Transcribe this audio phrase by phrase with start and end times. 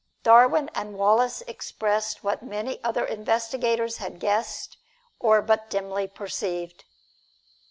[0.23, 4.77] Darwin and Wallace expressed what many other investigators had guessed
[5.19, 6.85] or but dimly perceived.